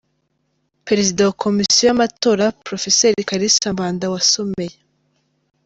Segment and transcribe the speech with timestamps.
[0.87, 2.83] Perezida wa Komisiyo y’Amatora, Prof
[3.29, 4.75] Kalisa Mbanda wasomeye.